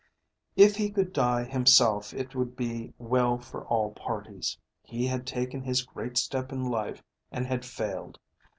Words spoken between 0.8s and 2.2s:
could die himself